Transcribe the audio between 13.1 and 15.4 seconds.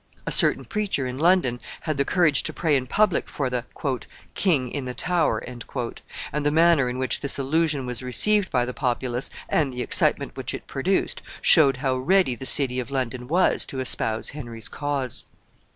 was to espouse Henry's cause.